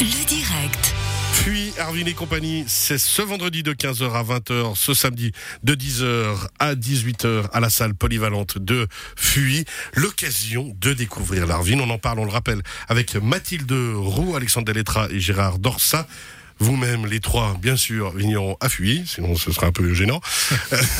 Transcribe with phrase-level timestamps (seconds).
[0.00, 0.94] Le direct.
[1.42, 5.30] Puis Arvin et compagnie, c'est ce vendredi de 15h à 20h, ce samedi
[5.62, 9.64] de 10h à 18h à la salle polyvalente de Fuy.
[9.94, 11.78] L'occasion de découvrir l'Arvin.
[11.78, 16.08] On en parle, on le rappelle, avec Mathilde Roux, Alexandre Delettra et Gérard Dorsa
[16.58, 20.20] vous-même, les trois, bien sûr, vignerons à Fuy, sinon ce sera un peu gênant.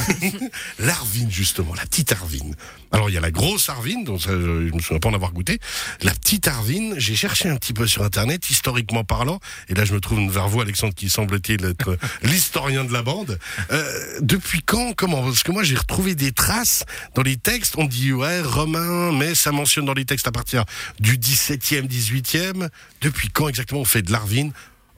[0.78, 2.54] L'Arvine, justement, la petite Arvine.
[2.92, 5.14] Alors, il y a la grosse Arvine, dont ça, je, je me souviens pas en
[5.14, 5.58] avoir goûté.
[6.02, 9.94] La petite Arvine, j'ai cherché un petit peu sur Internet, historiquement parlant, et là, je
[9.94, 13.38] me trouve vers vous, Alexandre, qui semble-t-il être l'historien de la bande.
[13.70, 15.22] Euh, depuis quand, comment?
[15.22, 16.84] Parce que moi, j'ai retrouvé des traces
[17.14, 17.74] dans les textes.
[17.78, 20.64] On dit, ouais, romain, mais ça mentionne dans les textes à partir
[21.00, 22.68] du 17e, 18e.
[23.00, 24.52] Depuis quand exactement on fait de l'Arvine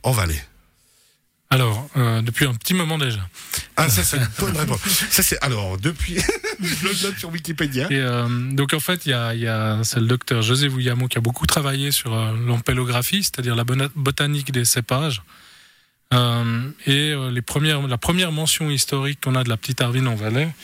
[0.06, 0.40] en Valais
[1.50, 3.18] Alors, euh, depuis un petit moment déjà.
[3.76, 4.80] Ah, ça, c'est une bonne réponse.
[5.10, 6.16] Ça, c'est, alors, depuis,
[6.62, 7.88] je le note sur Wikipédia.
[7.90, 10.68] Et euh, donc en fait, il y a, il y a c'est le docteur José
[10.68, 12.32] Vouillamo qui a beaucoup travaillé sur euh,
[13.10, 15.22] c'est-à-dire la botanique des cépages.
[16.14, 20.14] Euh, et les premières, la première mention historique qu'on a de la petite Arvine en
[20.14, 20.54] Valais,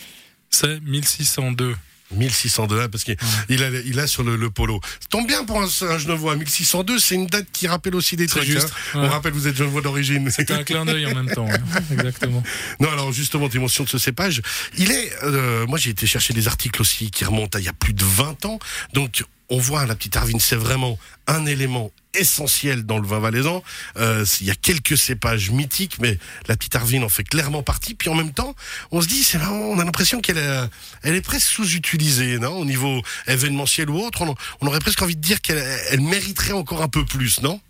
[0.49, 1.75] c'est 1602.
[2.11, 3.15] 1602, hein, parce qu'il
[3.49, 4.79] il a, il a sur le, le polo.
[4.99, 6.35] Ça tombe bien pour un, un Genevois.
[6.35, 8.43] 1602, c'est une date qui rappelle aussi des trucs.
[8.43, 9.01] juste, hein.
[9.01, 9.07] ouais.
[9.07, 10.29] On rappelle, vous êtes Genevois d'origine.
[10.29, 11.47] C'était un clin d'œil en même temps.
[11.91, 12.43] Exactement.
[12.79, 14.41] Non, alors justement, tes mentions de ce cépage,
[14.77, 15.11] il est.
[15.23, 17.93] euh, moi, j'ai été chercher des articles aussi qui remontent à il y a plus
[17.93, 18.59] de 20 ans.
[18.93, 19.23] Donc,
[19.53, 23.63] on voit la petite Arvine, c'est vraiment un élément essentiel dans le vin valaisan.
[23.97, 27.93] Euh, il y a quelques cépages mythiques, mais la petite Arvine en fait clairement partie.
[27.93, 28.55] Puis en même temps,
[28.89, 30.69] on se dit, c'est on a l'impression qu'elle est,
[31.03, 34.25] elle est presque sous-utilisée, non Au niveau événementiel ou autre,
[34.61, 37.61] on, aurait presque envie de dire qu'elle elle mériterait encore un peu plus, non?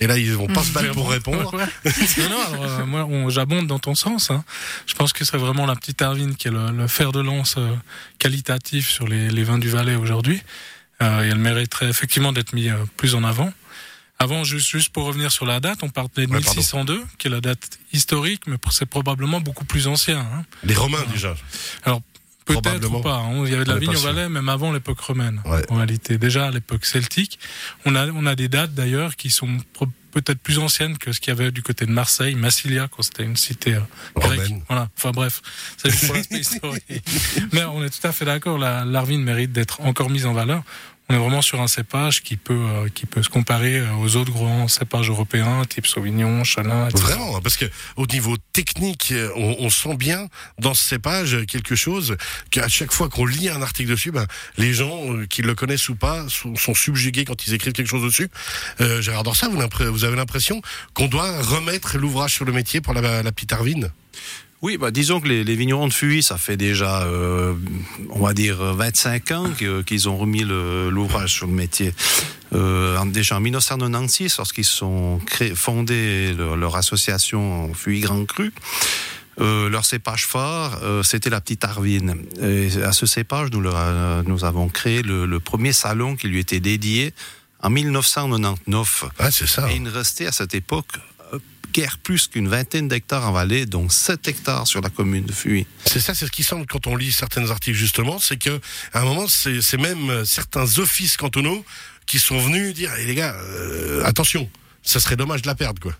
[0.00, 1.52] Et là, ils vont pas se battre pour répondre.
[2.18, 4.32] Non, euh, moi, on- j'abonde dans ton sens.
[4.32, 4.44] hein.
[4.86, 7.74] Je pense que c'est vraiment la petite Arvine qui est le, fer de lance euh,
[8.18, 10.42] qualitatif sur les vins du Valais aujourd'hui.
[11.02, 13.52] Euh, et elle mériterait effectivement d'être mis euh, plus en avant.
[14.20, 16.50] Avant, juste, juste pour revenir sur la date, on parlait de Ouais, pardon.
[16.60, 20.18] 1602, qui est la date historique, mais c'est probablement beaucoup plus ancien.
[20.18, 20.44] hein.
[20.64, 21.36] Les Romains, déjà.
[21.84, 22.02] Alors,
[22.54, 23.16] peut-être ou pas.
[23.16, 23.42] hein.
[23.44, 24.00] Il y avait de la vigne au.
[24.00, 25.40] Valais, même avant l'époque romaine.
[25.44, 25.62] Ouais.
[25.70, 27.38] En réalité, déjà à l'époque celtique,
[27.84, 29.48] on a, on a des dates d'ailleurs qui sont
[30.10, 33.24] peut-être plus anciennes que ce qu'il y avait du côté de Marseille, Massilia, quand c'était
[33.24, 33.80] une cité euh,
[34.16, 34.52] grecque.
[34.68, 34.88] Voilà.
[34.96, 35.42] Enfin bref,
[35.76, 36.84] c'est pour l'aspect historique.
[37.52, 38.58] Mais on est tout à fait d'accord.
[38.58, 40.62] La l'Arvine mérite d'être encore mise en valeur.
[41.10, 44.16] On est vraiment sur un cépage qui peut, euh, qui peut se comparer euh, aux
[44.16, 47.02] autres grands cépages européens, type Sauvignon, Chenin, etc.
[47.02, 47.64] Vraiment, parce que
[47.96, 52.16] au niveau technique, euh, on, on sent bien dans ce cépage quelque chose
[52.50, 54.26] qu'à chaque fois qu'on lit un article dessus, ben,
[54.58, 57.88] les gens, euh, qui le connaissent ou pas, sont, sont subjugués quand ils écrivent quelque
[57.88, 58.28] chose dessus.
[58.82, 59.58] Euh, Gérard Dorsa, vous,
[59.90, 60.60] vous avez l'impression
[60.92, 63.90] qu'on doit remettre l'ouvrage sur le métier pour la, la petite Arvine?
[64.60, 67.54] Oui, bah, disons que les, les vignerons de Fuy, ça fait déjà, euh,
[68.10, 69.50] on va dire, 25 ans
[69.86, 71.94] qu'ils ont remis l'ouvrage sur le métier.
[72.54, 78.52] Euh, déjà en 1996, lorsqu'ils sont créés, fondé leur, leur association Fuy Grand Cru,
[79.40, 82.16] euh, leur cépage phare, euh, c'était la petite Arvine.
[82.42, 86.26] Et à ce cépage, nous, leur, euh, nous avons créé le, le premier salon qui
[86.26, 87.14] lui était dédié
[87.62, 89.04] en 1999.
[89.18, 89.70] Ah, c'est ça.
[89.70, 90.88] Et il ne restait à cette époque
[91.72, 95.66] guère plus qu'une vingtaine d'hectares en vallée, dont 7 hectares sur la commune de Fuy.
[95.84, 98.60] C'est ça, c'est ce qui semble quand on lit certains articles justement, c'est que
[98.92, 101.64] à un moment, c'est même certains offices cantonaux
[102.06, 104.48] qui sont venus dire, Eh, les gars, euh, attention,
[104.82, 105.92] ça serait dommage de la perdre, quoi.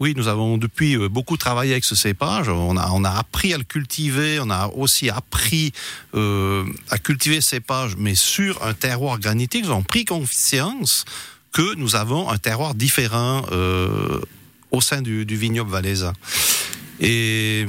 [0.00, 2.48] Oui, nous avons depuis euh, beaucoup travaillé avec ce cépage.
[2.48, 5.72] On a, on a appris à le cultiver, on a aussi appris
[6.14, 9.64] euh, à cultiver ce cépage, mais sur un terroir granitique.
[9.64, 11.04] Nous avons pris conscience
[11.52, 14.20] que nous avons un terroir différent euh,
[14.70, 16.12] au sein du, du vignoble valaisan.
[17.00, 17.66] Et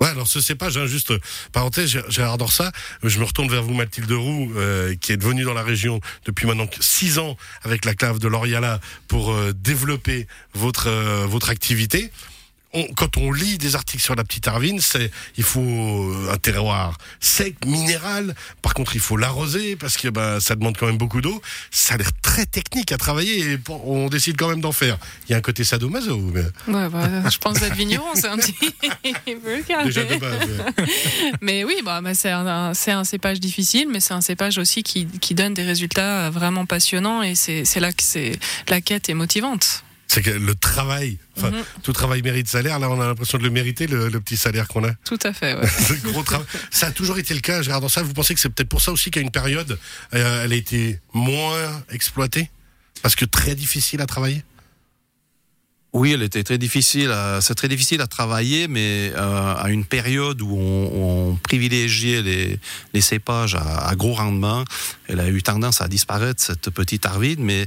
[0.00, 1.12] Ouais, alors ce cépage, hein, juste
[1.52, 5.42] parenthèse, Gé- Gérard Dorsa, je me retourne vers vous, Mathilde Roux, euh, qui est devenue
[5.44, 10.26] dans la région depuis maintenant six ans avec la clave de l'Oriala pour euh, développer
[10.54, 12.10] votre euh, votre activité.
[12.72, 16.36] On- quand on lit des articles sur la petite Arvine, c'est il faut euh, un
[16.36, 18.34] terroir sec, minéral.
[18.62, 21.42] Par contre, il faut l'arroser parce que bah, ça demande quand même beaucoup d'eau.
[21.72, 24.98] Ça a l'air très technique à travailler et on décide quand même d'en faire.
[25.28, 26.16] Il y a un côté sadomaso.
[26.18, 30.38] Mais Ouais, bah, je pense être vigneron, c'est un petit peu déjà de mais- base.
[30.48, 30.84] ouais.
[31.40, 32.74] Mais oui, bah, bah, c'est un,
[33.04, 37.34] cépage difficile, mais c'est un cépage aussi qui, qui donne des résultats vraiment passionnants et
[37.34, 38.38] c'est c'est là que c'est
[38.68, 39.82] la quête est motivante.
[40.12, 41.62] C'est que le travail, enfin, Mhm.
[41.84, 42.80] tout travail mérite salaire.
[42.80, 44.90] Là, on a l'impression de le mériter, le, le petit salaire qu'on a.
[45.04, 45.54] Tout à fait.
[45.54, 45.68] Ouais.
[46.02, 46.48] Le gros travail.
[46.72, 48.90] Ça a toujours été le cas, Gérard ça Vous pensez que c'est peut-être pour ça
[48.90, 49.78] aussi qu'à une période,
[50.14, 52.50] euh, elle a été moins exploitée?
[53.02, 54.42] Parce que très difficile à travailler?
[55.92, 57.14] Oui, elle était très difficile.
[57.40, 62.58] C'est très difficile à travailler, mais euh, à une période où on, on privilégiait les,
[62.94, 64.64] les cépages à, à gros rendement,
[65.08, 67.38] elle a eu tendance à disparaître cette petite arvide.
[67.38, 67.66] Mais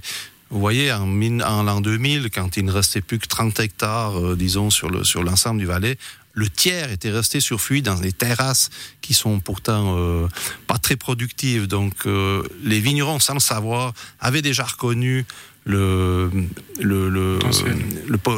[0.54, 4.70] Vous voyez, en, l'an 2000, quand il ne restait plus que 30 hectares, euh, disons,
[4.70, 5.98] sur le sur l'ensemble du Valais,
[6.34, 8.70] le tiers était resté sur Fuy dans des terrasses
[9.02, 10.28] qui sont pourtant euh,
[10.68, 11.66] pas très productives.
[11.66, 15.26] Donc, euh, les vignerons, sans le savoir, avaient déjà reconnu
[15.66, 16.30] le,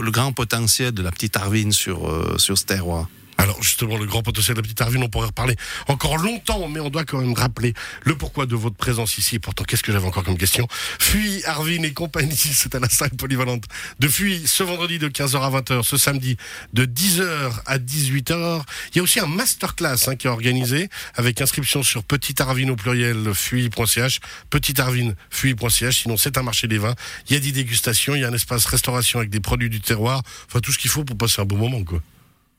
[0.06, 3.10] grand potentiel de la petite Arvine sur, sur ce terroir.
[3.38, 5.56] Alors justement, le grand potentiel de la petite Arvine, on pourrait reparler
[5.88, 7.74] encore longtemps, mais on doit quand même rappeler
[8.04, 9.40] le pourquoi de votre présence ici.
[9.40, 10.68] Pourtant, qu'est-ce que j'avais encore comme question?
[11.00, 13.66] Fuy, Arvine et compagnie, c'est à la salle polyvalente
[14.00, 16.38] de Fuy, ce vendredi de 15h à 20h, ce samedi
[16.74, 18.62] de 10h à 18h.
[18.94, 22.70] Il y a aussi un masterclass hein, qui est organisé avec inscription sur Petite Arvine
[22.70, 26.02] au pluriel fuy.ch, Petite Arvine fuy.ch.
[26.04, 26.96] Sinon, c'est un marché des vins.
[27.30, 29.82] Il y a des dégustations, il y a un espace restauration avec des produits du
[29.82, 30.22] terroir.
[30.48, 32.02] Enfin, tout ce qu'il faut pour passer un bon moment, quoi.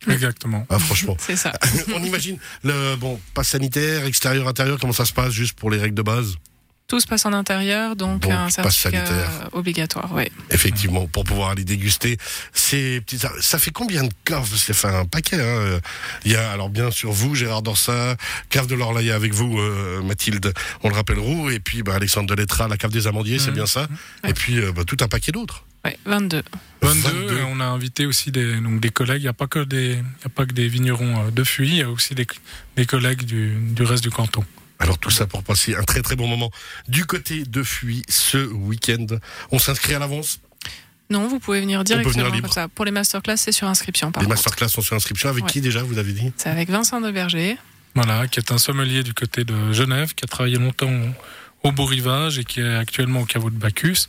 [0.09, 0.67] Exactement.
[0.71, 1.17] Ah, franchement.
[1.19, 1.53] C'est ça.
[1.95, 5.79] on imagine le bon pass sanitaire, extérieur, intérieur, comment ça se passe juste pour les
[5.79, 6.35] règles de base?
[6.89, 9.49] Tout se passe en intérieur, donc, Donc, un passe certificat sanitaire.
[9.51, 10.13] obligatoire.
[10.13, 10.31] Ouais.
[10.53, 12.17] Effectivement, pour pouvoir aller déguster
[12.53, 13.27] ces petites.
[13.41, 15.41] Ça fait combien de caves C'est fait un paquet.
[15.41, 15.81] Hein
[16.25, 18.17] Il y a alors bien sûr vous, Gérard Dorsa,
[18.51, 20.53] cave de l'Orlaïa avec vous, euh, Mathilde,
[20.85, 23.55] on le rappelle Roux, et puis bah, Alexandre Delettra, la cave des Amandiers, c'est Mhm.
[23.55, 23.89] bien ça.
[24.29, 25.65] Et puis euh, bah, tout un paquet d'autres.
[25.85, 26.43] Ouais, 22.
[26.83, 27.39] 22, 22.
[27.39, 29.21] et on a invité aussi des, donc des collègues.
[29.21, 31.45] Il n'y a, pas que des- il y a pas que des vignerons euh, de
[31.45, 32.27] Fuy, il y a aussi des,
[32.77, 34.45] des collègues du, du reste du canton.
[34.79, 36.51] Alors tout ça pour passer un très très bon moment
[36.89, 39.07] du côté de Fuy ce week-end.
[39.53, 40.41] On s'inscrit à l'avance?
[41.09, 42.67] Non, vous pouvez venir venir directement comme ça.
[42.69, 44.11] Pour les masterclass, c'est sur inscription.
[44.11, 44.37] Par Les contre.
[44.37, 45.29] masterclass sont sur inscription.
[45.29, 45.51] Avec Ouais.
[45.51, 46.33] qui déjà, vous avez dit?
[46.37, 47.57] C'est avec Vincent Deberger.
[47.95, 50.93] Voilà, qui est un sommelier du côté de Genève, qui a travaillé longtemps
[51.63, 54.09] au Beau Rivage et qui est actuellement au caveau de Bacchus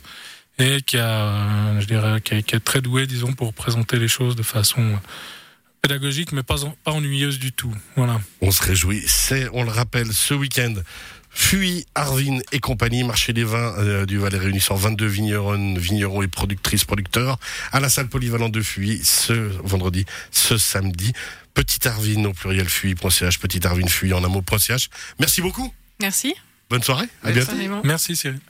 [0.58, 3.98] et qui a, euh, je dirais, qui est, qui est très doué, disons, pour présenter
[3.98, 4.96] les choses de façon euh,
[5.82, 7.72] pédagogique, mais pas, en- pas ennuyeuse du tout.
[7.96, 8.20] Voilà.
[8.40, 9.02] On se réjouit.
[9.06, 10.74] C'est, on le rappelle, ce week-end.
[11.30, 16.26] Fuy, Arvin et compagnie, marché des vins euh, du Valais réunissant 22 vignerons, vignerons et
[16.26, 17.38] productrices, producteurs
[17.70, 19.32] à la salle polyvalente de Fuy ce
[19.62, 21.12] vendredi, ce samedi.
[21.54, 24.88] Petite Arvin au pluriel fuy.ch, Petite Arvin Fuy en un mot.ch.
[25.20, 25.72] Merci beaucoup.
[26.00, 26.34] Merci.
[26.70, 27.06] Bonne soirée.
[27.22, 27.52] À bientôt.
[27.84, 28.40] Merci Cyril.